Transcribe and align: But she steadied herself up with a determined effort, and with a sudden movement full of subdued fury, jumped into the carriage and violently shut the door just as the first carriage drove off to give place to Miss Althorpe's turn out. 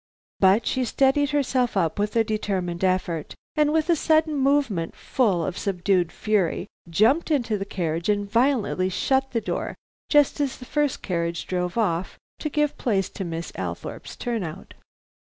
But 0.39 0.65
she 0.65 0.83
steadied 0.83 1.29
herself 1.29 1.77
up 1.77 1.99
with 1.99 2.15
a 2.15 2.23
determined 2.23 2.83
effort, 2.83 3.35
and 3.55 3.71
with 3.71 3.87
a 3.87 3.95
sudden 3.95 4.35
movement 4.35 4.95
full 4.95 5.45
of 5.45 5.59
subdued 5.59 6.11
fury, 6.11 6.65
jumped 6.89 7.29
into 7.29 7.55
the 7.55 7.65
carriage 7.65 8.09
and 8.09 8.27
violently 8.27 8.89
shut 8.89 9.29
the 9.29 9.41
door 9.41 9.75
just 10.09 10.39
as 10.41 10.57
the 10.57 10.65
first 10.65 11.03
carriage 11.03 11.45
drove 11.45 11.77
off 11.77 12.17
to 12.39 12.49
give 12.49 12.79
place 12.79 13.11
to 13.11 13.23
Miss 13.23 13.51
Althorpe's 13.55 14.15
turn 14.15 14.41
out. 14.43 14.73